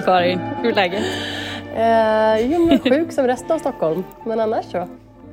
[0.00, 0.38] Karin?
[0.38, 1.04] Hur är läget?
[1.76, 4.04] Eh, jo, men sjuk som resten av Stockholm.
[4.26, 4.88] Men annars så.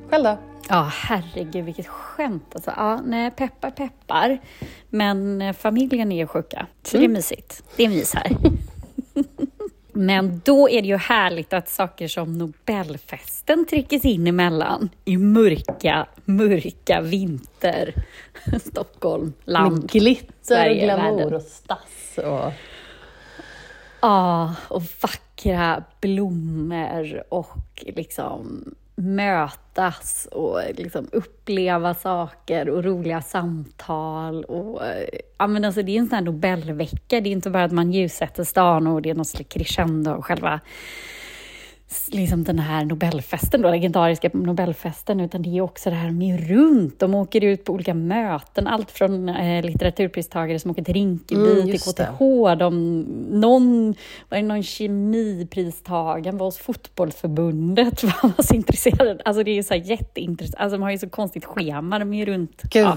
[0.09, 0.37] Själv då?
[0.69, 2.73] Ja, herregud vilket skämt alltså.
[2.77, 4.39] Ja, nej, peppar peppar.
[4.89, 7.63] Men eh, familjen är ju sjuka, så det är mysigt.
[7.75, 8.31] Det är mys här.
[9.95, 16.07] Men då är det ju härligt att saker som Nobelfesten tryckes in emellan i mörka,
[16.25, 17.93] mörka vinter.
[18.65, 21.33] Stockholm, land, Med glitter Sverige, och glamour världen.
[21.33, 22.51] och stass och...
[24.03, 34.43] Ja, och vackra blommor och liksom mötas och liksom uppleva saker och roliga samtal.
[34.43, 34.81] Och,
[35.37, 37.21] ja, men alltså det är en sån här Nobelvecka.
[37.21, 40.21] Det är inte bara att man ljussätter stan och det är något slags crescendo av
[40.21, 40.59] själva
[42.11, 46.99] liksom den här Nobelfesten, då, legendariska Nobelfesten, utan det är också det här med runt.
[46.99, 51.65] De åker ut på olika möten, allt från eh, litteraturpristagare som åker till Rinkeby Mm,
[51.65, 51.79] till.
[51.79, 52.19] KTH.
[52.59, 52.99] De,
[53.31, 53.95] någon,
[54.29, 59.21] var det någon kemipristagare var hos fotbollsförbundet, var så intresserad.
[59.25, 62.17] Alltså det är ju så jätteintressant, alltså de har ju så konstigt schema, de är
[62.17, 62.95] ju runt Gud ja,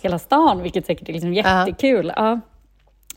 [0.00, 2.12] hela stan, vilket säkert är liksom jättekul.
[2.16, 2.40] Ja.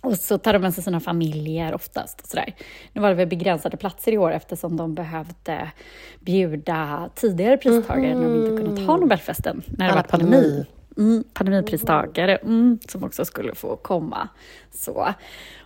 [0.04, 2.22] Och så tar de med sig sina familjer oftast.
[2.22, 2.56] Och sådär.
[2.94, 5.72] Nu var det väl begränsade platser i år eftersom de behövde
[6.20, 9.64] bjuda tidigare pristagare när de inte kunnat ha Nobelfesten.
[9.68, 10.32] När det Alla var pandemi.
[10.32, 10.66] pandemi.
[10.98, 14.28] Mm, pandemipristagare mm, som också skulle få komma.
[14.72, 15.14] Så.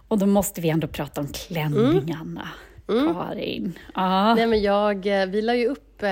[0.08, 2.50] Och då måste vi ändå prata om klänningarna,
[2.88, 3.80] Karin.
[3.96, 4.36] Ja.
[4.36, 6.10] Nej, men jag, eh, vi la ju upp eh,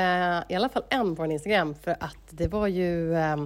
[0.49, 3.37] i alla fall en på vår Instagram för att det var ju eh,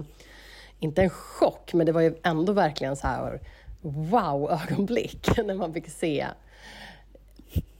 [0.78, 3.40] inte en chock, men det var ju ändå verkligen så här
[3.80, 6.26] wow-ögonblick när man fick se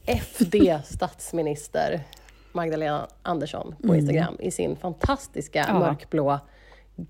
[0.07, 2.01] FD-statsminister
[2.53, 5.79] Magdalena Andersson på Instagram i sin fantastiska Ja.
[5.79, 6.39] mörkblå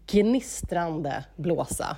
[0.06, 1.97] gnistrande blåsa.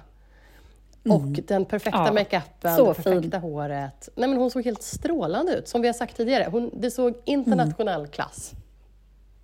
[1.08, 4.08] Och den perfekta Ja, makeupen, det perfekta håret.
[4.14, 6.48] Nej, men hon såg helt strålande ut, som vi har sagt tidigare.
[6.50, 8.52] Hon, det såg internationell klass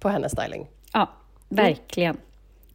[0.01, 0.67] på hennes styling.
[0.93, 1.09] Ja,
[1.49, 2.17] verkligen.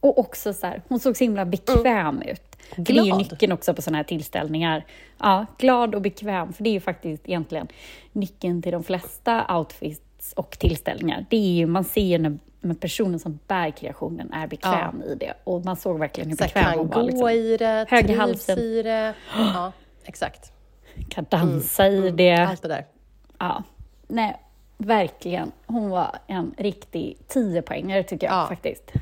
[0.00, 2.53] Och också så här, hon såg så himla bekväm ut.
[2.74, 3.18] För det är ju Glad.
[3.18, 4.84] nyckeln också på sådana här tillställningar.
[5.18, 7.68] Ja, glad och bekväm, för det är ju faktiskt egentligen
[8.12, 11.26] nyckeln till de flesta outfits och tillställningar.
[11.30, 15.14] Det är ju, man ser ju när, när personen som bär kreationen är bekväm i
[15.14, 15.34] det.
[15.44, 17.02] Och man såg verkligen hur Så här, bekväm kan hon gå var.
[17.06, 17.28] Liksom.
[17.30, 18.58] i det, trivs halsen.
[18.58, 19.14] i det.
[19.36, 19.72] Ja,
[20.04, 20.52] exakt.
[21.08, 22.36] Kan dansa i det.
[22.36, 22.84] Allt det där.
[23.38, 23.62] Ja,
[24.08, 24.36] nej,
[24.76, 25.52] verkligen.
[25.66, 28.46] Hon var en riktig 10-poängare tycker jag Ja.
[28.48, 28.92] faktiskt.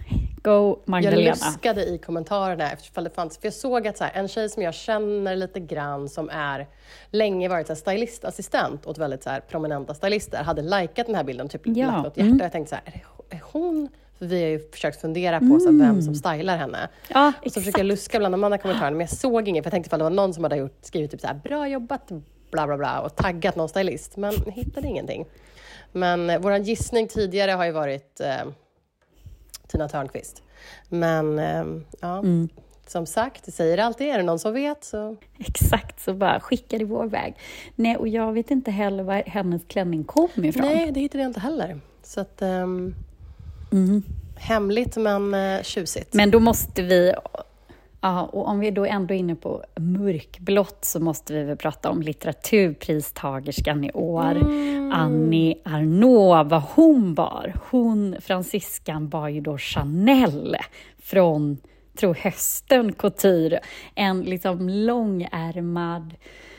[0.43, 0.51] Go
[0.85, 1.31] Jag Magdalena.
[1.31, 4.63] luskade i kommentarerna eftersom det fanns, för jag såg att så här, en tjej som
[4.63, 6.67] jag känner lite grann som är
[7.11, 11.25] länge varit så här, stylistassistent åt väldigt så här, prominenta stylister hade likat den här
[11.25, 12.27] bilden, typ Ja, lagt något hjärta.
[12.29, 12.39] mm.
[12.43, 13.89] Jag tänkte så här, är hon...
[14.19, 16.89] Vi har ju försökt fundera på så här, vem som stylar henne.
[17.09, 17.79] Ja, Och så försökte exakt.
[17.79, 20.03] jag luska bland de andra kommentarerna, men jag såg inget, för jag tänkte ifall det
[20.05, 22.09] var någon som hade gjort, skrivit typ så här, bra jobbat,
[22.51, 25.27] bla bla bla, och taggat någon stylist, men jag hittade ingenting.
[25.93, 28.29] Men eh, vår gissning tidigare har ju varit eh,
[29.73, 30.43] Tina Törnqvist.
[30.89, 31.65] Men eh,
[32.01, 32.49] ja, Mm.
[32.87, 35.17] som sagt, det säger alltid, är det någon som vet så...
[35.39, 37.35] Exakt, så bara skicka det vår väg.
[37.75, 40.67] Nej, och jag vet inte heller var hennes klänning kom ifrån.
[40.67, 41.81] Nej, det hittade jag inte heller.
[42.03, 42.43] Så att...
[42.43, 42.95] ehm,
[43.73, 44.03] Mm.
[44.37, 46.15] Hemligt men eh, tjusigt.
[46.15, 47.15] Men då måste vi...
[48.05, 51.91] Ja, och om vi då ändå är inne på mörkblått så måste vi väl prata
[51.91, 54.39] om litteraturpristagerskan i år,
[54.93, 57.55] Annie Arnault, vad hon bar.
[57.71, 60.57] Hon, fransyskan, bar ju då Chanel
[60.99, 61.59] från,
[61.97, 63.61] tror hösten couture.
[63.95, 66.15] En liksom långärmad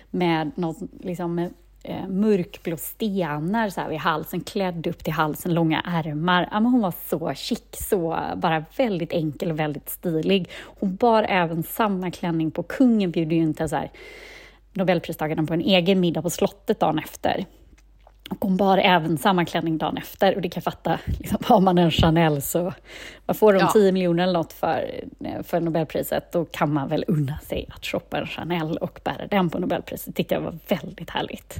[0.09, 5.53] med något liksom med, eh, mörkblå stenar så här vid halsen, klädd upp till halsen,
[5.53, 6.49] långa ärmar.
[6.51, 10.49] Ja, men hon var så chic, så bara väldigt enkel och väldigt stilig.
[10.79, 13.91] Hon bar även samma klänning på Kungen bjuder ju inte så här
[14.73, 17.45] Nobelpristagaren på en egen middag på slottet dagen efter.
[18.33, 20.35] Och hon bar även samma klänning dagen efter.
[20.35, 22.73] Och det kan jag fatta, liksom, har man en Chanel så
[23.25, 23.71] vad får de Ja.
[23.73, 24.91] 10 miljoner eller något för,
[25.43, 29.49] för Nobelpriset, då kan man väl unna sig att shoppa en Chanel och bära den
[29.49, 30.15] på Nobelpriset.
[30.15, 31.55] tyckte jag var väldigt härligt.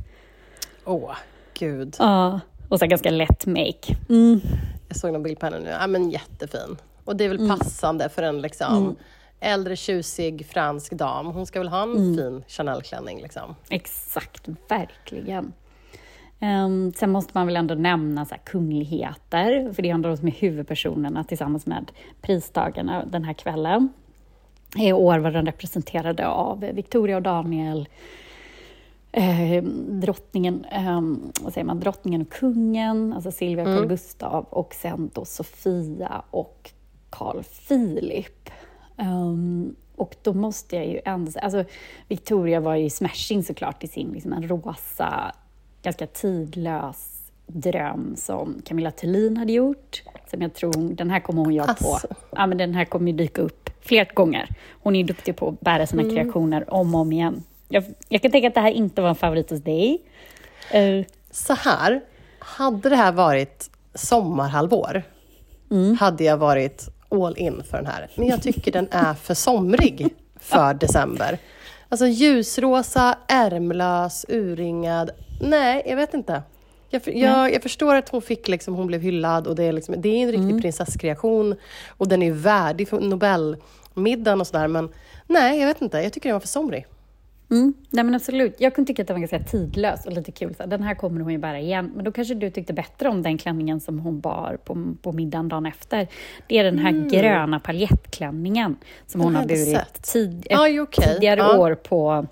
[0.85, 1.11] Åh,
[1.59, 1.95] gud.
[1.99, 2.39] Ja,
[2.69, 3.95] och så ganska lätt make.
[4.09, 4.41] Mm.
[4.87, 5.69] Jag såg någon bild på henne nu.
[5.69, 6.77] Ja, men jättefin.
[7.05, 7.57] Och det är väl Mm.
[7.59, 8.95] passande för en liksom,
[9.39, 11.25] äldre tjusig fransk dam.
[11.25, 12.15] Hon ska väl ha en Mm.
[12.17, 13.21] fin Chanel-klänning.
[13.21, 13.55] Liksom.
[13.69, 15.53] Exakt, verkligen.
[16.43, 20.27] Um, sen måste man väl ändå nämna så kungligheter, för det är ändå de som
[20.27, 21.91] är huvudpersonerna tillsammans med
[22.21, 23.89] pristagarna den här kvällen.
[24.77, 27.87] I år var de representerade av Victoria och Daniel,
[29.11, 31.01] eh, drottningen, eh,
[31.41, 36.23] vad säger man, drottningen och kungen, alltså Silvia och Carl Gustav och sen då Sofia
[36.29, 36.71] och
[37.09, 38.49] Carl Philip.
[38.97, 41.63] Um, och då måste jag ju ändå säga, alltså
[42.07, 45.31] Victoria var ju smashing såklart i sin liksom en rosa
[45.83, 47.09] ganska tidlös
[47.47, 50.03] dröm som Camilla Thulin hade gjort.
[50.31, 51.95] Som jag tror, den här kommer hon göra på.
[51.95, 52.07] Asså.
[52.35, 54.49] Ja, men den här kommer ju dyka upp flera gånger.
[54.83, 56.15] Hon är duktig på att bära sina Mm.
[56.15, 57.43] kreationer om och om igen.
[57.69, 60.01] Jag, jag kan tänka att det här inte var en favorit hos dig.
[60.71, 62.01] Eh, Så här,
[62.39, 65.03] hade det här varit sommarhalvår
[65.71, 65.97] Mm.
[65.97, 68.09] hade jag varit all in för den här.
[68.15, 70.07] Men jag tycker den är för somrig
[70.39, 71.37] för december.
[71.89, 75.11] Alltså ljusrosa, ärmlös, urringad.
[75.41, 76.43] Nej, jag vet inte.
[76.89, 79.95] Jag, jag, jag förstår att hon fick liksom, hon blev hyllad och det är, liksom,
[79.97, 81.55] det är en riktig prinsesskreation
[81.97, 84.67] och den är värdig för Nobelmiddagen och sådär.
[84.67, 84.89] Men
[85.27, 85.97] nej, jag vet inte.
[85.97, 86.85] Jag tycker den var för somrig.
[87.53, 88.55] Mm, nej men absolut.
[88.59, 90.55] Jag kunde tycka att den var ganska tidlös och lite kul.
[90.55, 91.91] Så den här kommer hon ju bära igen.
[91.95, 95.47] Men då kanske du tyckte bättre om den klänningen som hon bar på, på middagen
[95.49, 96.07] dagen efter.
[96.47, 98.75] Det är den här gröna paljettklänningen
[99.07, 99.41] som hon Mm.
[99.41, 101.07] har burit tid, Aj, ett okej.
[101.13, 101.57] tidigare Ja.
[101.57, 102.27] år på,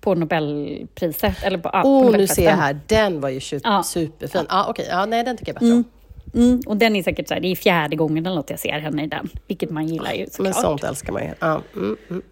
[0.00, 1.42] på Nobelpriset.
[1.44, 2.80] Eller på, ja, på Åh, nu ser jag här.
[2.86, 3.82] Den var ju Ja.
[3.82, 4.46] superfin.
[4.48, 4.86] Ja, okej.
[4.90, 5.84] Ja, nej, den tycker jag bättre om.
[6.34, 8.78] Mm, och den är säkert så här, det är fjärde gången eller något jag ser
[8.78, 9.28] henne i den.
[9.46, 10.56] Vilket man gillar ju Men såklart.
[10.56, 11.30] sånt älskar man ju.
[11.40, 12.22] Ja, mm, mm.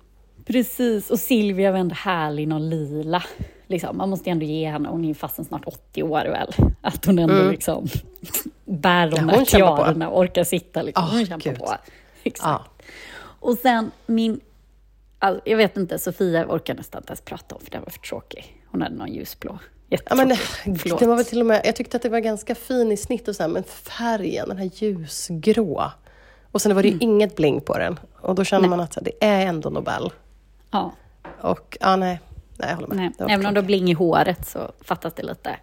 [0.52, 3.22] Precis, och Silvia var ändå härlig, någon lila.
[3.66, 6.54] Liksom, man måste ju ändå ge henne, hon är ju fasen snart 80 år väl,
[6.80, 7.88] att hon ändå liksom
[8.64, 9.28] bär de Mm.
[9.30, 10.82] Ja, där tiarorna och orkar sitta.
[10.82, 11.04] Liksom.
[11.04, 11.74] Ah, hon kämpar på.
[12.22, 12.48] Exakt.
[12.48, 12.64] Ja.
[13.40, 14.40] Och sen min,
[15.18, 17.98] alltså, jag vet inte, Sofia orkar nästan inte ens prata om för den var för
[18.00, 18.56] tråkig.
[18.70, 19.58] Hon hade någon ljusblå.
[19.88, 20.36] Ja, men.
[20.78, 20.98] Förlåt.
[20.98, 23.28] det var väl till och med, jag tyckte att det var ganska fin i snitt
[23.28, 25.90] och så här, men färgen, den här ljusgrå.
[26.52, 28.00] Och sen var det ju inget bling på den.
[28.20, 28.70] Och då känner Mm.
[28.70, 28.76] Nej.
[28.76, 30.10] man att det är ändå Nobel.
[30.70, 30.92] Ja,
[31.40, 32.20] Och ja, nej.
[32.56, 33.12] Nej, jag håller med.
[33.18, 33.28] nej.
[33.34, 35.56] Även om det har bling i håret så fattas det lite.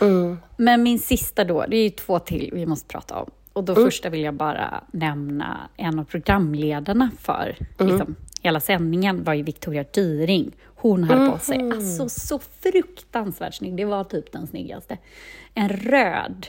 [0.00, 0.38] Mm.
[0.56, 3.30] Men min sista då, det är ju två till vi måste prata om.
[3.52, 3.84] Och då Mm.
[3.84, 7.92] första vill jag bara nämna en av programledarna för Mm.
[7.96, 10.52] liksom, hela sändningen var ju Victoria Dyring.
[10.76, 13.76] Hon hade på sig, alltså så fruktansvärt snygg.
[13.76, 14.98] Det var typ den snyggaste.
[15.54, 16.46] En röd,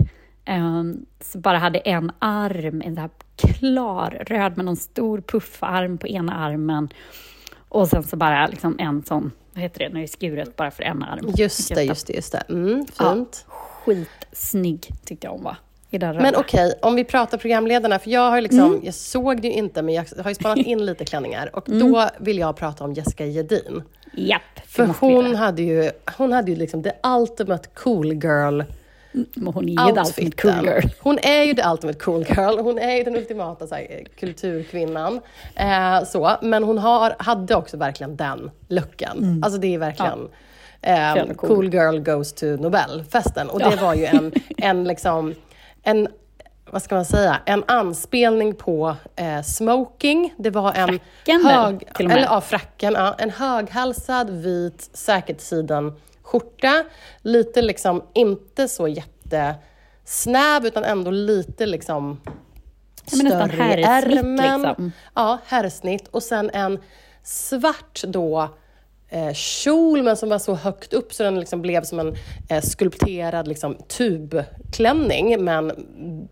[0.50, 6.08] um, som bara hade en arm, en här klar röd med någon stor puffarm på
[6.08, 6.90] ena armen.
[7.70, 10.84] Och sen så bara liksom en sån, vad heter det, det är skuret bara för
[10.84, 11.34] en arm.
[11.38, 12.44] Just det, just det, just det.
[12.50, 13.14] Mm, Ja.
[13.14, 13.46] fint.
[13.48, 15.58] Skitsnygg tyckte jag hon var.
[15.90, 18.80] Men okej, om vi pratar programledarna, för jag har liksom, Mm.
[18.84, 21.50] jag såg det ju inte, men jag har ju spanat in lite klänningar.
[21.56, 21.92] Och Mm.
[21.92, 23.84] då vill jag prata om Jessica Gedin.
[24.14, 28.62] Japp, För hon hade ju, hon hade ju liksom the ultimate cool girl
[29.54, 30.90] hon är ju the ultimate cool girl.
[31.00, 32.60] Hon är ju the ultimate cool girl.
[32.60, 35.22] Hon är ju den ultimata så här, kulturkvinnan.
[35.56, 36.32] Eh, så.
[36.42, 39.42] Men hon har, hade också verkligen den looken.
[39.44, 40.28] Alltså det är verkligen
[40.82, 41.50] eh, Jävla cool.
[41.50, 43.50] cool girl goes to Nobelfesten.
[43.50, 43.82] Och det Ja.
[43.86, 45.34] var ju en, en liksom,
[45.84, 46.08] en
[46.72, 50.34] vad ska man säga, en anspelning på eh, smoking.
[50.38, 55.94] Det var en Fracken hög, eller ja, fracken, ja, en höghalsad vit säkerhetssiden
[56.28, 56.84] skjorta.
[57.22, 62.22] Lite liksom, inte så jättesnäv utan ändå lite liksom
[63.12, 64.62] Ja, men nästan större i ärmen.
[64.62, 64.92] liksom.
[65.16, 66.08] Ja, herrsnitt.
[66.08, 66.80] Och sen en
[67.24, 68.50] svart då
[69.10, 72.16] eh, kjol, men som var så högt upp så den liksom blev som en
[72.50, 75.72] eh, skulpterad liksom, tubklänning, men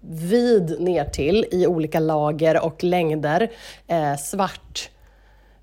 [0.01, 3.51] vid ner till i olika lager och längder.
[3.87, 4.89] Eh, svart,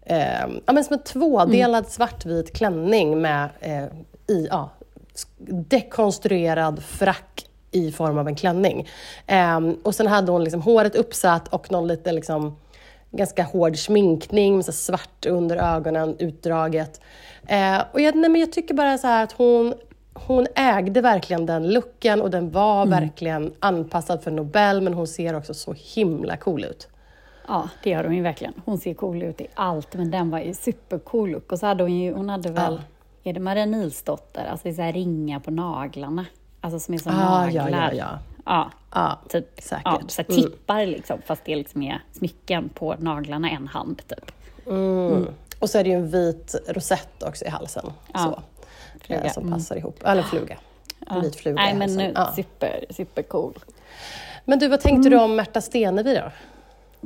[0.06, 3.84] eh, ja, men som en tvådelad svartvit klänning med eh,
[4.32, 4.70] i, ja,
[5.48, 8.88] dekonstruerad frack i form av en klänning.
[9.26, 12.56] Ehm, och sen hade hon liksom håret uppsatt och någon lite liksom,
[13.10, 17.00] ganska hård sminkning, med så svart under ögonen, utdraget.
[17.46, 19.74] Eh, och jag, nej, men jag tycker bara så att hon,
[20.14, 25.36] hon ägde verkligen den looken och den var verkligen anpassad för Nobel, men hon ser
[25.36, 26.88] också så himla cool ut.
[27.48, 28.54] Ja, det gör hon ju verkligen.
[28.64, 31.52] Hon ser cool ut i allt, men den var ju supercool look.
[31.52, 32.80] Och så hade hon ju, hon hade väl,
[33.24, 36.26] är det Maria Nilsdotter, alltså det är så här ringar på naglarna.
[36.60, 37.92] Alltså som är som Ah, ja, naglar.
[37.92, 38.18] ja, ja.
[38.44, 39.62] Ja, Ja, typ.
[39.62, 39.82] säkert.
[39.84, 40.42] Ja, så Mm.
[40.42, 44.32] tippar liksom, fast det liksom är smycken på naglarna, en hand typ.
[44.66, 45.26] Mm.
[45.58, 47.92] Och så är det ju en vit rosett också i halsen.
[48.14, 48.42] Ja, Så,
[49.04, 49.22] fluga.
[49.22, 49.54] eh, som Mm.
[49.58, 50.02] passar ihop.
[50.04, 50.58] Eller fluga.
[51.10, 51.98] En vit fluga Nej, i men halsen.
[52.06, 52.32] nu, Ja.
[52.36, 53.58] super, super cool.
[54.44, 56.30] Men du, vad tänkte du om Märta Stenevi då?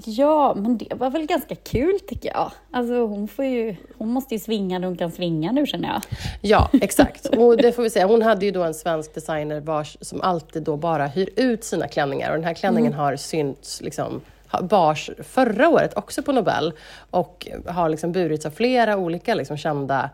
[0.05, 2.53] Ja, men det var väl ganska kul tycker jag.
[2.71, 6.03] Alltså hon, får ju, hon måste ju svinga när hon kan svinga nu känner jag.
[6.41, 7.27] Ja, exakt.
[7.27, 8.07] Och det får vi säga.
[8.07, 11.89] Hon hade ju då en svensk designer vars, som alltid då bara hyr ut sina
[11.89, 12.31] klänningar.
[12.31, 14.21] Och den här klänningen har synts liksom,
[14.63, 16.73] bars förra året också på Nobel
[17.11, 20.11] och har liksom burits av flera olika liksom, kända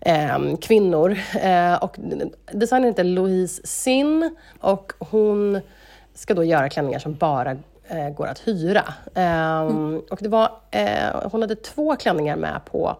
[0.00, 1.18] eh, kvinnor.
[1.42, 1.96] Eh, och
[2.52, 5.60] designern heter Louise Sin och hon
[6.14, 7.56] ska då göra klänningar som bara
[7.88, 8.94] eh, går att hyra.
[9.14, 9.62] Eh,
[10.10, 12.96] och det var, eh, hon hade två klänningar med på,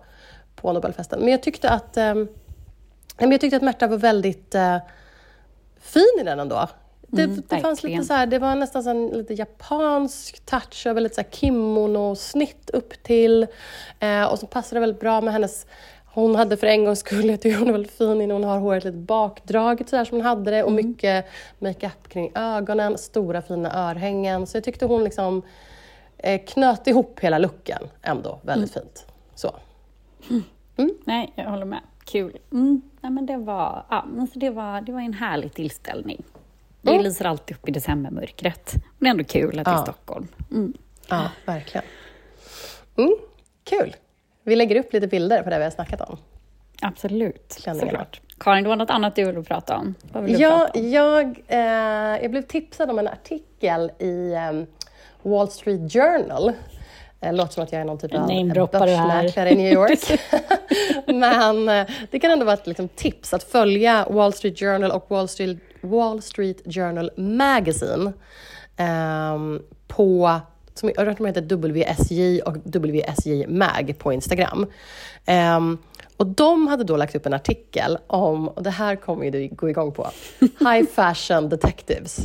[0.56, 1.20] på Nobelfesten.
[1.20, 2.14] Men jag tyckte att eh,
[3.18, 4.78] men jag tyckte att Märta var väldigt eh,
[5.80, 6.68] fin i den ändå.
[7.08, 10.86] Det, Mm, det fanns lite så här, det var nästan så en lite japansk touch
[10.86, 13.46] över lite så här kimono-snitt upp till.
[14.00, 15.66] Eh, och så passade det väldigt bra med hennes
[16.20, 18.58] hon hade för en gångs skull, jag tycker hon är väldigt fin innan hon har
[18.58, 20.86] håret lite bakdraget så här som hon hade det och Mm.
[20.86, 21.26] mycket
[21.58, 24.46] makeup kring ögonen, stora fina örhängen.
[24.46, 25.42] Så jag tyckte hon liksom
[26.18, 28.84] eh, knöt ihop hela looken ändå väldigt Mm.
[28.88, 29.06] fint.
[29.34, 29.56] Så.
[31.04, 31.80] Nej, jag håller med.
[32.04, 32.38] Kul.
[32.52, 32.82] Mm.
[33.00, 36.22] Nej, men det, var, ja, men så det, var, det var en härlig tillställning.
[36.82, 37.02] Det Mm.
[37.04, 38.74] lyser alltid upp i decembermörkret.
[38.74, 39.82] Men det är ändå kul att det är Ja.
[39.82, 40.28] Stockholm.
[40.50, 40.72] Mm.
[41.08, 41.86] Ja, verkligen.
[42.96, 43.16] Mm,
[43.64, 43.96] kul!
[44.46, 46.16] Vi lägger upp lite bilder på det vi har snackat om.
[46.82, 47.90] Absolut, Klänningarna.
[47.90, 48.20] såklart.
[48.38, 49.94] Karin, det var något annat du ville prata om.
[50.12, 50.90] Vad vill Ja, prata om?
[50.90, 54.62] jag, eh, jag blev tipsad om en artikel i eh,
[55.30, 56.52] Wall Street Journal.
[57.20, 58.26] Det låter som att jag är någon typ av
[58.72, 60.20] börsmäklare i New York.
[61.06, 65.06] Men eh, det kan ändå vara ett liksom, tips att följa Wall Street Journal och
[65.10, 68.12] Wall Street, Wall Street Journal Magazine
[68.76, 70.40] ehm, på
[70.78, 74.66] som jag tror att de heter WSJ och WSJ Mag på Instagram.
[75.26, 75.78] Ehm,
[76.16, 79.48] och de hade då lagt upp en artikel om, och det här kommer ju du
[79.48, 82.20] gå igång på, High Fashion Detectives.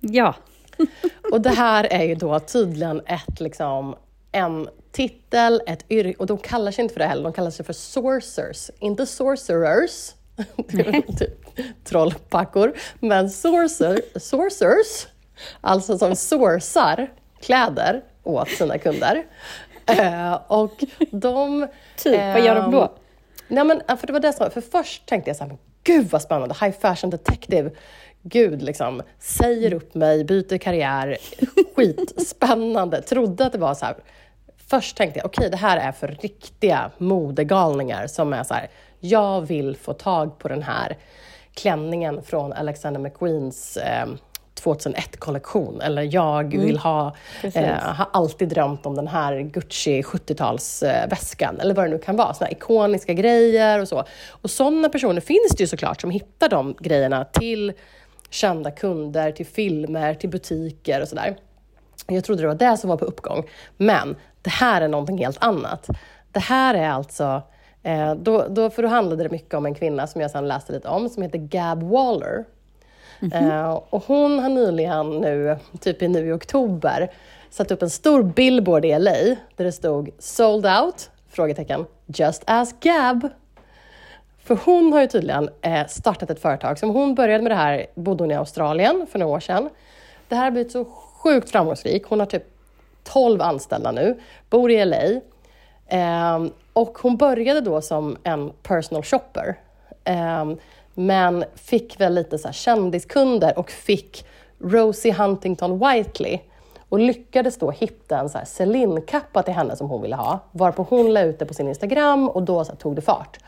[0.00, 0.34] Ja,
[1.32, 3.96] Och det här är ju då tydligen ett, liksom,
[4.32, 7.64] en titel, ett yrke, och de kallar sig inte för det heller, de kallar sig
[7.64, 10.14] för sourcers, inte sorcerers,
[11.18, 15.06] typ trollpackor, men sourcer, sourcers,
[15.60, 17.10] alltså som sourcar
[17.46, 19.24] kläder åt sina kunder.
[19.88, 21.66] Eh, och de...
[21.96, 22.20] typ.
[22.20, 22.82] Vad gör de då?
[22.82, 22.88] ehm,
[23.48, 26.22] Nej men för det var det som, för först tänkte jag så här, gud vad
[26.22, 27.70] spännande, high fashion detective.
[28.22, 31.16] Gud liksom, säger upp mig, byter karriär,
[31.76, 33.02] skitspännande.
[33.08, 33.96] Trodde att det var så här.
[34.70, 38.68] Först tänkte jag, okej det här är för riktiga modegalningar som är så här,
[39.00, 40.96] jag vill få tag på den här
[41.54, 44.06] klänningen från Alexander McQueens eh,
[44.64, 45.80] 2001-kollektion.
[45.80, 51.84] Eller jag vill ha, eh, har alltid drömt om den här Gucci 70-talsväskan, eller vad
[51.84, 52.34] det nu kan vara.
[52.34, 54.04] Såna här ikoniska grejer och så.
[54.30, 57.72] Och sådana personer finns det ju såklart som hittar de grejerna till
[58.30, 61.36] kända kunder, till filmer, till butiker och sådär.
[62.06, 63.42] Jag trodde det var det som var på uppgång.
[63.76, 65.88] Men det här är någonting helt annat.
[66.32, 67.42] Det här är alltså,
[67.82, 70.72] eh, då, då, för då handlade det mycket om en kvinna som jag sedan läste
[70.72, 72.44] lite om, som heter Gab Waller.
[73.20, 73.50] Mhm.
[73.50, 77.10] Eh, och hon har nyligen nu, typ i nu i oktober,
[77.50, 79.12] satt upp en stor billboard i LA
[79.56, 83.28] där det stod “Sold out?” frågetecken, “Just ask Gab”.
[84.44, 86.78] För hon har ju tydligen eh, startat ett företag.
[86.78, 89.70] Som hon började med det här, bodde hon i Australien för några år sedan.
[90.28, 92.06] Det här har blivit så sjukt framgångsrikt.
[92.08, 92.44] Hon har typ
[93.04, 94.20] 12 anställda nu,
[94.50, 95.20] bor i LA.
[95.86, 99.58] Eh, och hon började då som en personal shopper.
[100.04, 100.58] Ehm,
[100.98, 104.26] men fick väl lite så här kändiskunder och fick
[104.58, 106.38] Rosie Huntington Whiteley
[106.88, 110.86] och lyckades då hitta en så här Celine-kappa till henne som hon ville ha, varpå
[110.90, 113.38] hon la ut det på sin Instagram och då här tog det fart.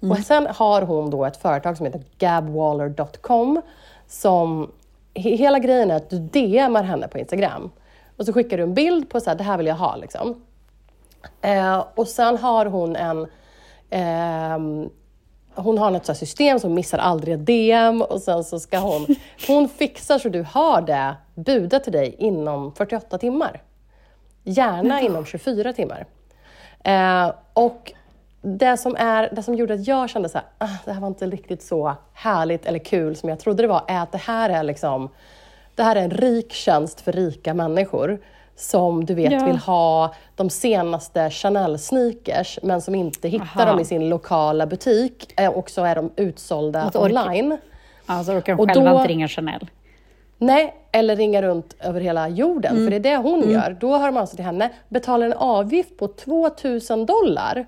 [0.00, 3.62] Och sen har hon då ett företag som heter gabwaller.com
[4.08, 4.72] som
[5.14, 7.70] he- hela grejen är att du DMar henne på Instagram
[8.16, 10.42] och så skickar du en bild på så här, det här vill jag ha liksom.
[11.40, 13.26] Eh, och sen har hon en
[13.90, 14.90] ehm,
[15.60, 19.06] hon har här system som missar aldrig ett DM och sen så ska hon,
[19.46, 23.62] hon fixar så du har det budat till dig inom 48 timmar.
[24.44, 26.06] Gärna inom 24 timmar.
[26.84, 27.92] Eh, och
[28.42, 31.08] det som, är, det som gjorde att jag kände så här, ah, det här var
[31.08, 34.50] inte riktigt så härligt eller kul som jag trodde det var, är att det här
[34.50, 35.08] är liksom,
[35.74, 38.20] det här är en rik tjänst för rika människor
[38.60, 39.44] som du vet Ja.
[39.44, 43.64] vill ha de senaste Chanel-sneakers men som inte hittar Aha.
[43.64, 47.58] dem i sin lokala butik eh, och så är de utsålda orka- online.
[48.06, 49.66] Alltså då kan Och de själva då- inte ringa Chanel.
[50.38, 52.84] Nej, eller ringa runt över hela jorden, Mm.
[52.84, 53.76] för det är det hon gör.
[53.80, 57.66] Då hör man alltså till henne, betalar en avgift på 2000 dollar.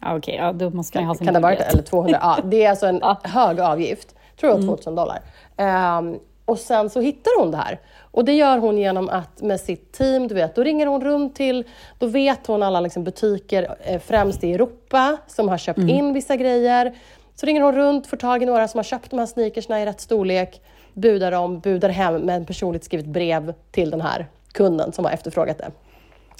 [0.00, 1.56] Ja, Okej, ja, då måste man ha sin Kan det vara det?
[1.58, 1.74] budget.
[1.74, 2.18] Eller 200?
[2.22, 3.16] Ja, det är alltså en Ja.
[3.22, 4.14] hög avgift.
[4.40, 5.20] Tror jag 2000 dollar.
[5.56, 7.80] Ehm, och sen så hittar hon det här.
[8.10, 11.34] Och det gör hon genom att med sitt team, du vet, då ringer hon runt
[11.36, 11.64] till,
[11.98, 16.36] då vet hon alla liksom butiker, eh, främst i Europa, som har köpt in vissa
[16.36, 16.94] grejer.
[17.34, 19.86] Så ringer hon runt, får tag i några som har köpt de här sneakersna i
[19.86, 20.60] rätt storlek,
[20.94, 25.12] budar dem, budar hem med en personligt skrivet brev till den här kunden som har
[25.12, 25.70] efterfrågat det.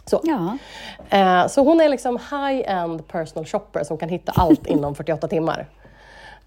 [0.07, 0.21] Så.
[0.25, 0.59] Ja,
[1.11, 5.67] Eh, så hon är liksom high-end personal shopper som kan hitta allt inom 48 timmar.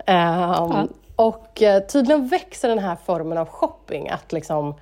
[0.05, 0.87] Ehm,
[1.19, 4.75] och eh, tydligen växer den här formen av shopping, att liksom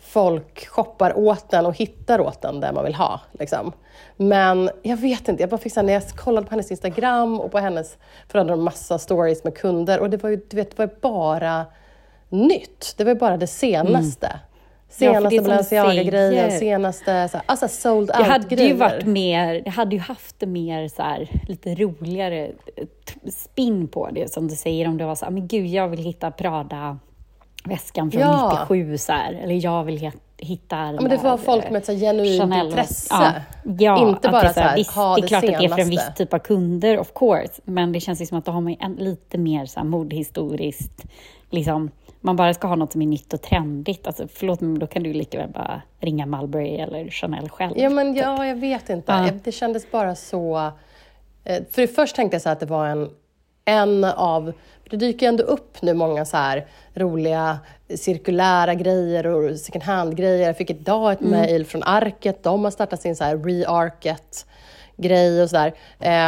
[0.00, 3.20] folk shoppar åt den och hittar åt den där man vill ha.
[3.32, 3.72] Liksom.
[4.16, 7.40] Men jag vet inte, jag bara fick så här, när jag kollade på hennes Instagram
[7.40, 7.96] och på hennes,
[8.28, 11.00] för hade massa stories med kunder och det var ju, du vet, det var ju
[11.00, 11.66] bara
[12.28, 12.94] nytt.
[12.96, 14.26] Det var ju bara det senaste.
[14.26, 14.38] Mm.
[14.88, 18.68] Ja, Senaste du Balenciaga-grejen, senaste så här, alltså sold Det hade out-grejer.
[18.68, 22.50] ju varit mer, det hade ju haft mer så här, lite roligare
[23.32, 26.00] spin på det, som du säger, om det var så här, men gud, jag vill
[26.04, 28.66] hitta Prada-väskan från Ja.
[28.68, 31.92] 97 så här, eller jag vill hitta Ja, men det var folk med ett så
[31.92, 32.66] genuint Chanel.
[32.66, 33.06] intresse.
[33.10, 33.32] Ja,
[33.78, 35.78] ja Inte bara det så här, visst, ha det det klart att det är för
[35.78, 35.90] en senaste.
[36.10, 38.76] viss typ av kunder, of course, men det känns ju som att då har man
[38.80, 41.04] en, lite mer så här modhistoriskt,
[41.50, 41.90] liksom,
[42.20, 44.06] man bara ska ha något som är nytt och trendigt.
[44.06, 47.72] Alltså, förlåt, men då kan du lika väl bara ringa Mulberry eller Chanel själv.
[47.78, 49.12] Ja, men ja, jag vet inte.
[49.12, 50.72] Jag- Det kändes bara så...
[51.44, 53.10] eh, För först tänkte jag så att det var en,
[53.64, 54.52] en av...
[54.90, 57.58] Det dyker ju ändå upp nu många så här roliga
[57.94, 60.46] cirkulära grejer och second hand-grejer.
[60.46, 62.42] Jag fick idag ett mejl från Arket.
[62.42, 65.74] De har startat sin så här re-Arket-grej och sådär.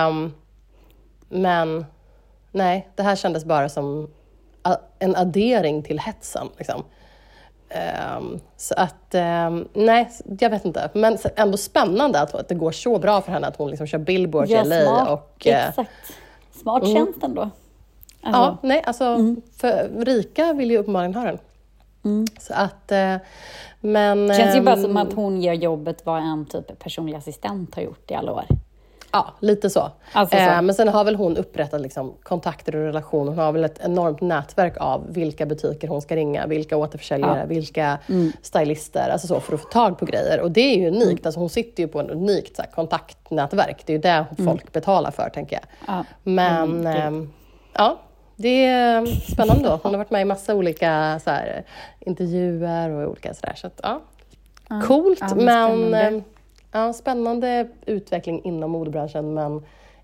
[0.09, 0.35] Um,
[1.29, 1.87] men
[2.53, 4.11] nej, det här kändes bara som
[4.99, 6.49] en addering till hetsen.
[6.59, 6.85] Liksom.
[7.71, 10.91] Ehm, så att, ehm, nej, jag vet inte.
[10.95, 13.99] Men ändå spännande att, att det går så bra för henne att hon liksom kör
[13.99, 14.83] Billboard i Ja, LA.
[14.83, 15.09] smart.
[15.09, 15.91] Och, eh, Exakt.
[16.53, 16.95] Smart mm.
[16.95, 17.51] tjänst ändå.
[18.23, 19.17] Alltså, ja, nej, alltså,
[19.57, 21.39] för rika vill ju uppenbarligen ha den.
[22.39, 23.17] Så att, eh,
[23.81, 24.29] men...
[24.29, 27.75] Det känns ju bara ehm, som att hon gör jobbet vad en typ personlig assistent
[27.75, 28.45] har gjort i alla år.
[29.13, 29.91] Ja, lite så.
[30.13, 30.43] Alltså så.
[30.43, 33.31] Eh, men sen har väl hon upprättat liksom, kontakter och relationer.
[33.31, 37.47] Hon har väl ett enormt nätverk av vilka butiker hon ska ringa, vilka återförsäljare, Ja.
[37.47, 38.33] vilka Mm.
[38.43, 40.41] stylister, alltså så, för att få tag på grejer.
[40.41, 41.27] Och det är ju unikt.
[41.27, 43.83] Alltså, hon sitter ju på en unikt så här, kontaktnätverk.
[43.87, 45.65] Det är ju det folk betalar för, tänker jag.
[45.97, 46.05] Ja.
[46.23, 47.33] Men Mm, ehm,
[47.73, 47.99] ja,
[48.37, 49.81] det är spännande då.
[49.83, 51.65] Hon har varit med i massa olika så här,
[52.01, 53.55] intervjuer och olika sådär.
[53.57, 54.01] Så att, ja.
[54.87, 56.23] Coolt, ja, men ehm,
[56.73, 59.63] ja, spännande utveckling inom modebranschen, men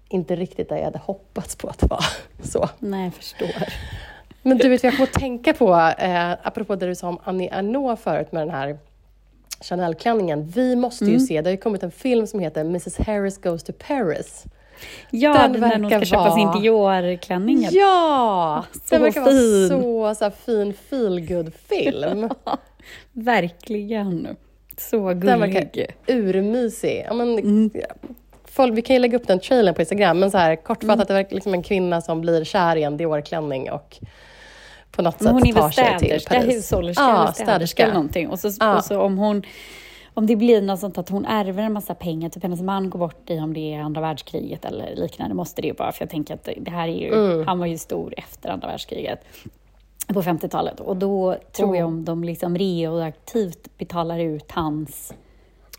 [0.08, 2.00] inte riktigt där jag hade hoppats på att vara.
[2.42, 2.68] Så.
[2.78, 3.48] Nej, jag förstår.
[4.42, 8.02] Men du vet, jag att tänka på, eh, apropå det du sa om Annie Ernaux
[8.02, 8.78] förut med den här
[9.60, 10.44] Chanel-klänningen.
[10.54, 11.14] Vi måste Mm.
[11.14, 14.44] ju se, det har ju kommit en film som heter Mrs Harris Goes to Paris.
[15.10, 17.68] Ja, Den den när hon ska verkar köpa sin Dior-klänning.
[17.72, 18.64] Ja!
[18.72, 19.68] så den verkar fin.
[19.98, 22.28] vara så, så fin feelgood-film.
[23.12, 24.36] Verkligen.
[24.76, 25.94] Så Den verkar gullig.
[26.06, 27.04] urmysig.
[27.08, 27.70] Ja, men, Mm.
[28.44, 31.14] folk, vi kan ju lägga upp den trailern på Instagram, men så här, kortfattat, det
[31.14, 33.98] verkar liksom en kvinna som blir kär i en Dior-klänning och
[34.90, 36.56] på något Men sätt hon är tar väl sig till Paris.
[36.72, 37.82] hushållerska Ja, eller städerska städerska.
[37.82, 38.28] eller någonting.
[38.28, 38.76] Och så, Ja.
[38.76, 39.42] och så om hon
[40.14, 42.98] om det blir något sånt att hon ärver en massa pengar, typ hennes man går
[42.98, 46.10] bort i om det är andra världskriget eller liknande, måste det ju vara, för jag
[46.10, 47.46] tänker att det här är ju, Mm.
[47.46, 49.18] han var ju stor efter andra världskriget
[50.06, 51.78] på 50-talet och då tror Mm.
[51.80, 55.14] jag om de liksom retroaktivt betalar ut hans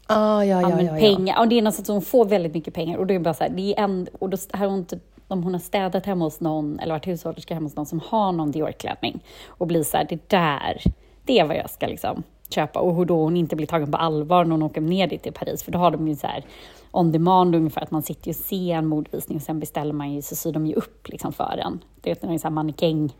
[0.10, 1.36] Ah, ja, ja, ja, pengar.
[1.38, 3.44] Ja, det är något att hon får väldigt mycket pengar och då är bara så
[3.44, 6.40] här, det är en, och då har hon typ om hon har städat hemma hos
[6.40, 10.06] någon eller varit hushållerska hemma hos någon som har någon Dior-klänning och blir så här,
[10.10, 10.82] det där,
[11.26, 13.98] det är vad jag ska liksom köpa och hur då hon inte blir tagen på
[13.98, 16.46] allvar när hon åker ner dit till Paris för då har de ju så här
[16.92, 20.14] on demand ungefär att man sitter ju och ser en modvisning och sen beställer man
[20.14, 21.80] ju så syr de ju upp liksom för en.
[22.02, 23.14] Det är en sån här mannekäng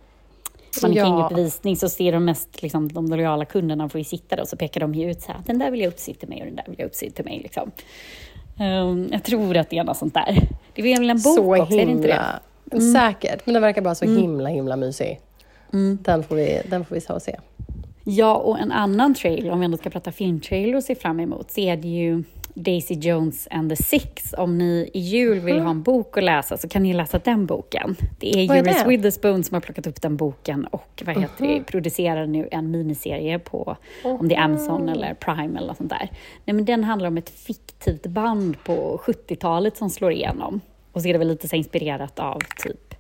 [0.82, 4.58] mannekänguppvisning så ser de mest, liksom, de lojala kunderna får ju sitta där och så
[4.58, 6.56] pekar de ju ut så här, den där vill jag uppsy till mig och den
[6.56, 7.40] där vill jag uppsy till mig.
[7.44, 7.72] Liksom.
[8.60, 10.48] Ehm, jag tror att det är något sånt där.
[10.76, 12.14] Det är väl en bok så också, är det inte det?
[12.14, 12.84] Mm.
[12.84, 13.00] himla...
[13.00, 15.20] Säkert, men den verkar bara så himla, himla mysig.
[15.74, 15.98] Mm.
[16.02, 17.36] Den, får vi, den får vi ta och se.
[18.04, 21.52] Ja, och en annan trailer, om vi ändå ska prata filmtrailer och se fram emot,
[21.52, 22.24] så är det ju
[22.64, 24.34] Daisy Jones and the Six.
[24.38, 27.46] Om ni i jul vill ha en bok att läsa så kan ni läsa den
[27.46, 27.96] boken.
[28.20, 28.90] Det är Vad är ju Reese det?
[28.90, 33.40] Witherspoon som har plockat upp den boken och vad heter det, producerar nu en miniserie
[33.40, 36.10] på, om det är Amazon eller Prime eller något sånt där.
[36.46, 40.62] Nej, men den handlar om ett fiktivt band på 70-talet som slår igenom.
[40.92, 42.94] Och så är det väl lite så inspirerat av typ,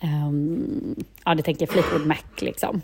[0.00, 2.82] ehm, ja det tänker jag Fleetwood Mac liksom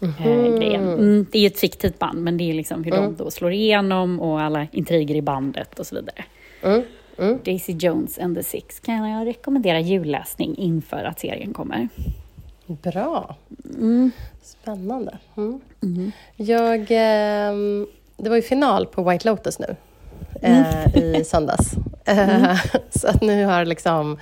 [0.00, 0.88] eh, grejen.
[0.88, 3.52] Mm, det är ju ett fiktivt band, men det är liksom hur de då slår
[3.52, 6.24] igenom och alla intriger i bandet och så vidare.
[6.62, 6.82] Mm.
[7.18, 7.38] Mm.
[7.44, 11.88] Daisy Jones and the Six kan jag rekommendera julläsning inför att serien kommer.
[12.66, 13.36] Bra.
[13.74, 14.10] Mm.
[14.42, 15.18] Spännande.
[15.36, 16.12] Mm.
[16.36, 19.76] Jag, ehm, det var ju final på White Lotus nu
[20.42, 21.72] eh, i söndags.
[22.04, 22.56] Eh,
[22.90, 24.18] så att nu har liksom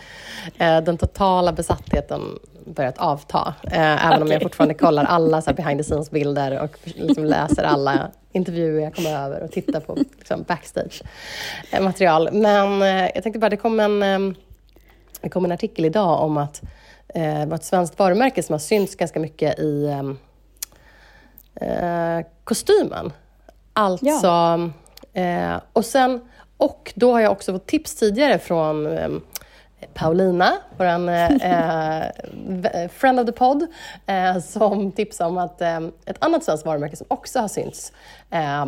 [0.59, 3.55] eh, den totala besattheten börjat avta.
[3.63, 7.63] Eh, även om jag fortfarande kollar alla så här behind the scenes-bilder och liksom läser
[7.63, 12.29] alla intervjuer jag kommer över och tittar på liksom backstage-material.
[12.33, 14.35] Men eh, jag tänkte bara, det kom en, ehm,
[15.21, 16.63] det kom en artikel idag om att
[17.09, 20.19] eh, det var ett svenskt varumärke som har synts ganska mycket i ehm,
[21.55, 23.13] eh, kostymen.
[23.73, 24.71] Alltså,
[25.15, 26.21] eh, och sen,
[26.57, 29.07] och då har jag också fått tips tidigare från ehm, eh,
[29.81, 30.99] eh Paulina, vår eh,
[32.89, 33.67] friend of the pod,
[34.07, 37.93] eh, som tipsade om att eh, ett annat svenskt varumärke som också har synts
[38.31, 38.65] eh,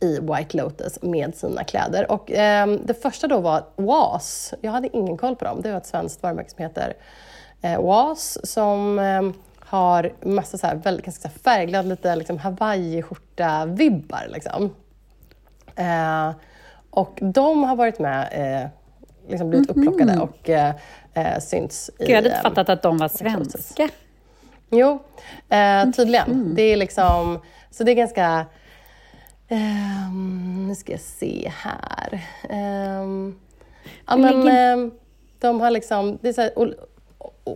[0.00, 2.12] i White Lotus med sina kläder.
[2.12, 4.54] Och, eh, det första då var Was.
[4.60, 5.62] Jag hade ingen koll på dem.
[5.62, 6.94] Det var ett svenskt varumärke som heter
[7.62, 9.22] eh, Was som eh,
[9.58, 14.28] har massa så här, väldigt, ganska färgglad, lite liksom hawaiiskjorta-vibbar.
[14.28, 14.74] Liksom.
[15.78, 16.30] Eh,
[16.90, 18.68] och de har varit med, eh,
[19.30, 19.88] liksom blivit mm -hmm.
[19.88, 20.74] upplockade och eh,
[21.14, 22.10] eh synts Gud, i...
[22.10, 23.88] Jag hade inte fattat att de var svenska.
[24.70, 25.02] Jo,
[25.48, 26.30] eh, tydligen.
[26.30, 26.54] Mm.
[26.54, 28.46] Det är liksom, så det är ganska
[29.50, 32.26] Um, nu ska jag se här.
[33.02, 33.38] Um,
[34.06, 34.92] ja, men, um,
[35.38, 36.52] de har liksom, det är så här,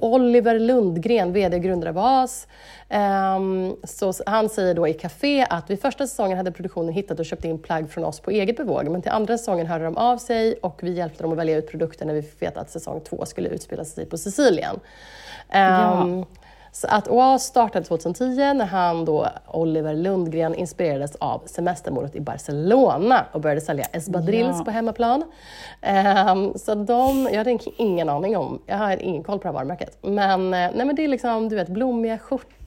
[0.01, 2.47] Oliver Lundgren, VD och grundare av AS.
[2.89, 7.19] Um, ehm, så han säger då i Café att vid första säsongen hade produktionen hittat
[7.19, 9.97] och köpt in plagg från oss på eget bevåg, men till andra säsongen hörde de
[9.97, 12.71] av sig och vi hjälpte dem att välja ut produkter när vi fick veta att
[12.71, 14.75] säsong två skulle utspela sig på Sicilien.
[14.75, 14.81] Um,
[15.59, 16.25] ja.
[16.75, 23.27] Så att OAS startade 2010 när han då, Oliver Lundgren, inspirerades av semestermålet i Barcelona
[23.33, 24.65] och började sälja espadrilles ja.
[24.65, 25.23] på hemmaplan.
[26.33, 29.55] Um, så de, jag hade ingen aning om, jag har ingen koll på det här
[29.55, 29.99] varumärket.
[30.03, 32.62] Men, eh, nej, men det är liksom, du vet, blommiga skjortor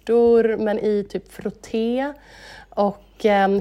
[0.58, 2.14] men i typ frotté.
[2.70, 3.60] Och eh,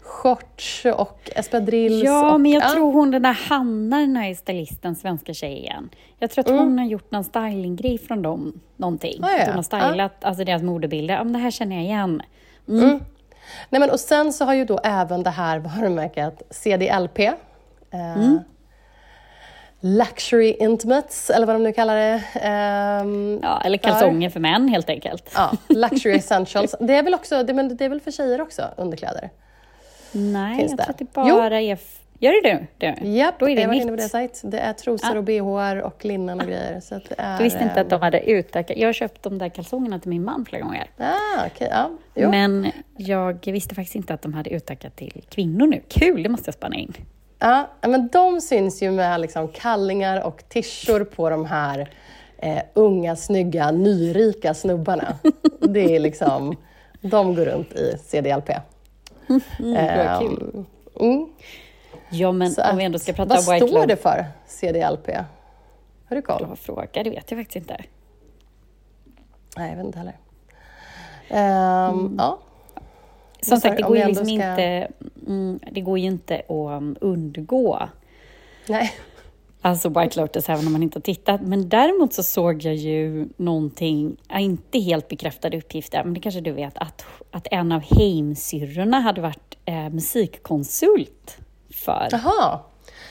[0.00, 2.04] shorts och espadrilles.
[2.04, 2.70] Ja, och, men jag ja.
[2.70, 5.90] tror hon den där Hanna, den här stylisten, svenska tjejen.
[6.18, 6.78] Jag tror att hon mm.
[6.78, 9.24] har gjort någon stylinggrej från dem, någonting.
[9.24, 9.44] Ah, ja.
[9.46, 10.28] Hon har stylat ja.
[10.28, 11.14] alltså deras modebilder.
[11.14, 12.22] Ja, men det här känner jag igen.
[12.68, 12.84] Mm.
[12.84, 13.00] Mm.
[13.70, 17.34] Nej, men, och sen så har ju då även det här varumärket CDLP eh,
[19.80, 22.14] luxury intimates, eller vad de nu kallar det.
[23.04, 24.32] Um, ja, eller kalsonger för.
[24.32, 25.30] för män helt enkelt.
[25.34, 26.74] Ja, luxury essentials.
[26.80, 29.30] Det är väl också, det, men det är väl för tjejer också, underkläder?
[30.12, 30.84] Nej, Finns jag det?
[30.84, 31.70] tror att det bara jo.
[31.70, 31.78] är...
[32.18, 33.08] Gör det du?
[33.08, 34.40] Japp, Då är det jag var inne på det sajt.
[34.44, 35.18] Det är trosor ja.
[35.18, 36.80] och bh och linnen och grejer.
[36.80, 38.76] Så det är, du visste inte att de hade utökat.
[38.76, 40.90] Jag har köpt de där kalsongerna till min man flera gånger.
[40.98, 41.68] Ah, okay,
[42.14, 42.28] ja.
[42.28, 45.80] Men jag visste faktiskt inte att de hade utökat till kvinnor nu.
[45.88, 46.94] Kul, det måste jag spana in.
[47.38, 51.90] Ja, men de syns ju med liksom kallingar och tishor på de här
[52.38, 55.18] eh, unga, snygga, nyrika snubbarna.
[55.60, 56.56] Det är liksom,
[57.00, 58.50] de går runt i CDLP.
[59.28, 59.40] Mm,
[60.22, 60.66] um,
[61.00, 61.28] mm.
[62.10, 65.08] Ja, men Så om vi ändå ska prata om White Vad står det för, CDLP?
[66.08, 66.46] Har du koll?
[66.46, 67.84] Bra fråga, det vet jag faktiskt inte.
[69.56, 70.16] Nej, jag vet inte heller.
[71.30, 72.16] Um, mm.
[72.18, 72.38] Ja,
[73.40, 74.32] som sagt, det går, ju liksom ska...
[74.32, 74.88] inte,
[75.26, 77.88] mm, det går ju inte att um, undgå
[78.68, 78.92] Nej.
[79.60, 81.40] Alltså White Lotus, även om man inte har tittat.
[81.40, 86.52] Men däremot så såg jag ju någonting, inte helt bekräftade uppgifter, men det kanske du
[86.52, 91.38] vet, att, att en av Heimsyrrorna hade varit eh, musikkonsult
[91.84, 92.08] för.
[92.10, 92.60] Jaha.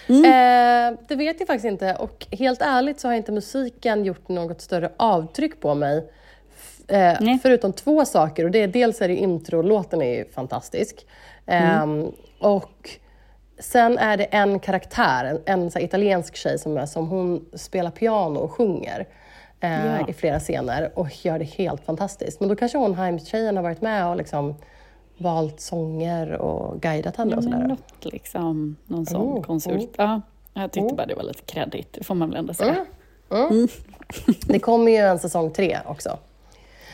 [0.08, 0.26] Mm.
[0.26, 4.62] Eh, det vet jag faktiskt inte och helt ärligt så har inte musiken gjort något
[4.62, 6.10] större avtryck på mig.
[6.88, 8.46] Eh, förutom två saker.
[8.46, 11.06] Och det är, dels är det introlåten är fantastisk.
[11.46, 12.12] Eh, mm.
[12.40, 12.90] Och
[13.60, 17.92] sen är det en karaktär, en, en så italiensk tjej som, är, som hon spelar
[17.92, 19.08] piano och sjunger.
[19.60, 20.08] Eh, ja.
[20.08, 22.40] i flera scener och gör det helt fantastiskt.
[22.40, 24.56] Men då kanske hon, Heims-tjejen, har varit med och liksom
[25.18, 27.68] valt sånger och guidat henne ja, och sådär.
[27.68, 29.90] Något liksom, någon sån oh, konsult.
[29.90, 29.96] Oh.
[29.98, 30.22] Ja,
[30.54, 30.96] jag tyckte oh.
[30.96, 32.86] bara det var lite kreddigt, det får man väl ändå säga.
[33.32, 33.46] Mm.
[33.46, 33.52] Mm.
[33.52, 33.68] Mm.
[34.48, 36.18] det kommer ju en säsong tre också.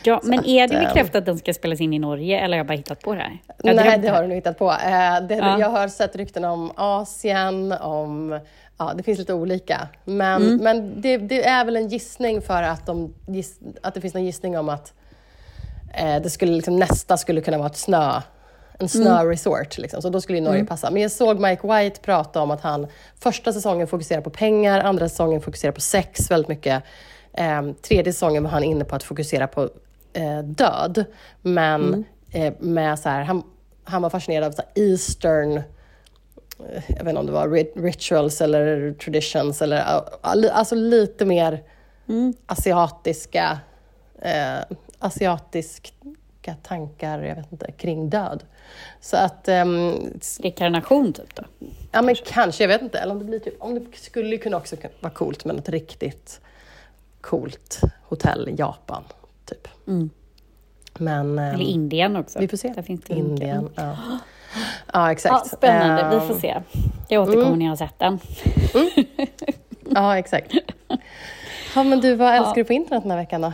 [0.04, 2.58] Ja, så men är det ehm, bekräftat att den ska spelas in i Norge eller
[2.58, 3.38] har jag bara hittat på det här?
[3.64, 4.72] Jag nej, det har du nog hittat på.
[4.72, 5.60] Eh, det, ja.
[5.60, 8.40] Jag har sett rykten om Asien, om
[8.82, 9.88] Ja, det finns lite olika.
[10.06, 10.58] Men, mm.
[10.58, 13.14] men det, det, är väl en gissning för att, de,
[13.82, 14.94] att det finns en gissning om att
[15.94, 18.22] eh, det skulle, liksom, nästa skulle kunna vara ett snö,
[18.80, 19.78] en snöresort.
[19.78, 19.82] Mm.
[19.82, 20.02] Liksom.
[20.02, 20.68] Så då skulle ju Norge mm.
[20.68, 20.92] passa.
[20.92, 22.88] Men jag såg Mike White prata om att han
[23.20, 26.84] första säsongen fokuserar på pengar, andra säsongen fokuserar på sex väldigt mycket.
[27.34, 29.70] Eh, tredje säsongen var han inne på att fokusera på
[30.14, 31.06] eh, död.
[31.42, 32.06] Men mm.
[32.32, 33.44] eh, med så här, han,
[33.84, 37.50] han var fascinerad av så eastern, eh, jag vet inte om det var
[37.82, 41.64] rituals eller traditions, eller alltså lite mer
[42.08, 42.34] mm.
[42.46, 43.60] asiatiska,
[44.22, 48.44] eh, asiatiska tankar, jag vet inte, kring död.
[49.02, 49.48] Så att...
[49.48, 49.96] Um,
[50.40, 51.44] Rekarnation typ då?
[51.92, 53.00] Ja men kanske, jag vet inte.
[53.00, 56.42] Eller om det, blir typ, om det skulle kunna också vara coolt med något riktigt
[57.22, 59.04] coolt hotell i Japan.
[59.52, 59.68] Typ.
[59.88, 60.10] Mm.
[61.00, 62.40] Men, Eller ehm, Indien också.
[62.40, 62.74] Vi får se.
[62.76, 63.98] Där finns det Indien, ja.
[64.94, 65.12] ja.
[65.12, 65.48] exakt.
[65.52, 66.62] Ja, spännande, vi får se.
[67.08, 67.60] Jag återkommer mm.
[67.60, 68.20] när jag har sett den.
[68.74, 69.08] Mm.
[69.90, 70.52] Ja, exakt.
[71.76, 72.54] Ja, men du, vad älskar ja.
[72.56, 73.54] du på internet den här veckan då?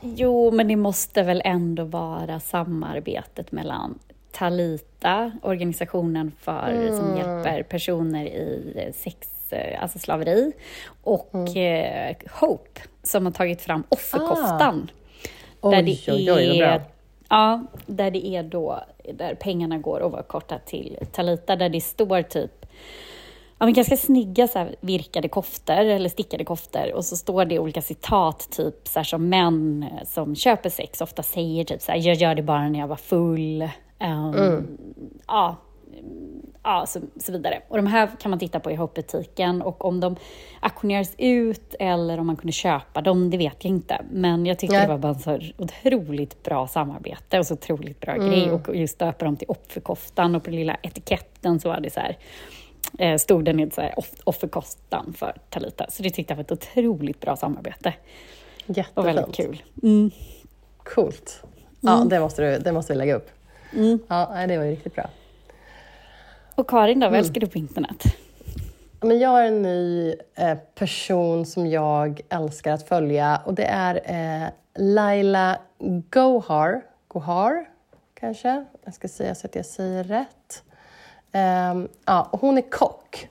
[0.00, 3.98] Jo, men det måste väl ändå vara samarbetet mellan
[4.32, 6.96] Talita, organisationen för, mm.
[6.96, 9.28] som hjälper personer i sex,
[9.80, 10.52] alltså slaveri,
[11.02, 12.10] och mm.
[12.10, 14.88] eh, Hope som har tagit fram offerkoftan.
[14.90, 15.01] Ah.
[15.62, 16.82] Där oj, det oj, oj, är,
[17.28, 22.66] Ja, där det är då, där pengarna går oavkortat till Talita, där det står typ
[23.58, 27.58] ja, men ganska snygga så här, virkade koftor eller stickade koftor och så står det
[27.58, 31.98] olika citat, typ så här, som män som köper sex ofta säger, typ så här,
[31.98, 33.62] jag gör det bara när jag var full.
[34.00, 34.78] Um, mm.
[35.26, 35.56] Ja,
[36.62, 37.62] ja, så, så, vidare.
[37.68, 40.16] Och de här kan man titta på i Hope-butiken och om de
[40.60, 44.04] auktioneras ut eller om man kunde köpa dem, det vet jag inte.
[44.10, 44.86] Men jag tyckte Nej.
[44.86, 48.30] det var bara så otroligt bra samarbete och så otroligt bra mm.
[48.30, 48.50] grej.
[48.50, 52.00] Och just döpa dem till offerkoftan och på den lilla etiketten så var det så
[52.00, 52.18] här,
[52.98, 55.86] eh, stod så här, offerkostan för Talita.
[55.90, 57.94] Så det tyckte jag var ett otroligt bra samarbete.
[58.66, 58.98] Jättefint.
[58.98, 59.62] Och väldigt kul.
[59.82, 60.10] Mm.
[60.76, 61.42] Coolt.
[61.80, 62.08] Ja, mm.
[62.08, 63.30] det, måste du, det måste du lägga upp.
[63.72, 63.98] Mm.
[64.08, 65.10] Ja, det var ju riktigt bra.
[66.54, 67.18] Och Karin då, vad mm.
[67.18, 68.02] älskar du på internet?
[69.00, 73.94] Men jag har en ny eh, person som jag älskar att följa och det är
[74.04, 75.58] eh, Laila
[76.10, 76.82] Gohar.
[77.08, 77.68] Gohar,
[78.14, 78.64] kanske?
[78.84, 80.62] Jag ska säga så att jag säger rätt.
[81.32, 83.28] Um, ja, hon är kock.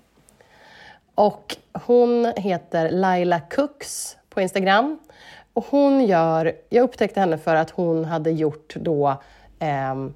[1.16, 5.00] Och hon heter Laila Cooks på Instagram.
[5.54, 9.22] Och hon gör, jag upptäckte henne för att hon hade gjort då
[9.60, 10.14] um,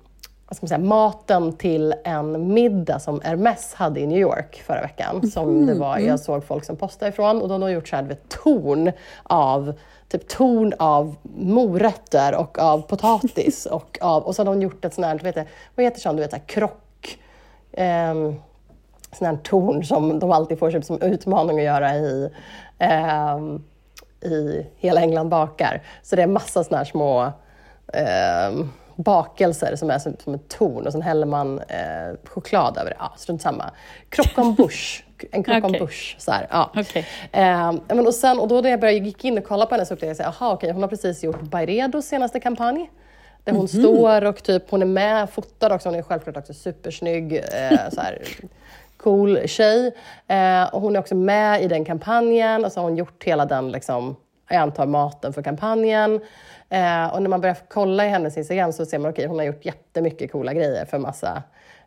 [0.48, 4.82] vad ska man säga, maten till en middag som Hermes hade i New York förra
[4.82, 5.32] veckan.
[5.32, 8.04] Som det var, jag såg folk som postade ifrån och de har gjort så här,
[8.04, 8.92] vet, torn
[9.24, 9.74] av
[10.10, 14.94] typ torn av morötter och av potatis och, av, och så har de gjort ett
[14.94, 17.20] sånt här, vet, vad heter sånt, du vet, så här, krock,
[17.72, 18.14] eh,
[19.12, 22.30] sån här torn som de alltid får typ, som utmaning att göra i,
[22.80, 23.40] eh,
[24.32, 25.82] i Hela England bakar.
[26.04, 27.24] Så det är massa såna här små
[27.94, 32.90] eh, bakelser som är som, som ett torn och sen häller man eh, choklad över
[32.90, 32.96] det.
[33.00, 33.72] Ja, strunt samma.
[34.10, 35.04] Croque bush.
[35.32, 35.80] En croque okay.
[35.80, 36.16] bush.
[36.18, 36.72] Så här, ja.
[36.76, 37.04] Okay.
[37.32, 39.92] Eh, men och, sen, och då när jag började, gick in och kollade på hennes
[39.92, 42.90] upplägg, jag aha, okay, hon har precis gjort Byredos senaste kampanj.
[43.44, 43.94] Där hon mm -hmm.
[43.94, 47.34] står och typ, hon är med, fotar också, hon är självklart också supersnygg.
[47.36, 48.22] Eh, så här,
[48.98, 49.92] cool tjej.
[50.28, 53.46] Eh, och hon är också med i den kampanjen och så har hon gjort hela
[53.46, 54.16] den, liksom,
[54.50, 56.22] jag antar maten för kampanjen.
[56.70, 59.38] Eh, och när man börjar kolla i hennes Instagram så ser man att okay, hon
[59.38, 61.44] har gjort jättemycket coola grejer för massa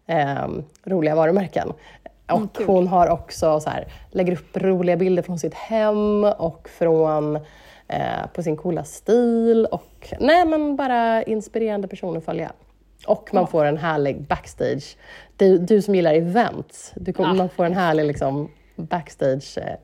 [0.06, 0.48] eh,
[0.84, 1.72] roliga varumärken.
[2.26, 6.68] Och mm, hon har också så här, lägger upp roliga bilder från sitt hem och
[6.68, 7.36] från
[7.88, 9.66] eh, på sin coola stil.
[9.66, 12.52] Och nej, men bara inspirerande personer att följa.
[13.06, 13.46] Och man ja.
[13.46, 14.96] får en härlig backstage.
[15.36, 17.34] Du, du som gillar events, du ja.
[17.34, 19.74] man får en härlig liksom, backstage eh,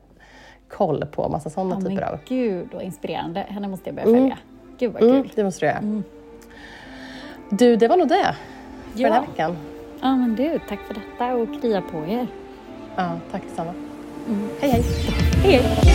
[0.69, 2.19] koll på massa sådana ja, typer av...
[2.27, 4.21] Gud vad inspirerande, henne måste jag börja mm.
[4.21, 4.37] följa.
[4.77, 5.09] Gud vad kul.
[5.09, 5.77] Mm, det måste du göra.
[5.77, 6.03] Mm.
[7.49, 8.35] Du, det var nog det
[8.93, 9.07] för ja.
[9.07, 9.57] den här veckan.
[10.01, 12.27] Ja, men du, tack för detta och krya på er.
[12.95, 13.73] Ja, tack detsamma.
[14.27, 14.49] Mm.
[14.61, 14.83] Hej, hej.
[15.43, 15.85] Hej, hej.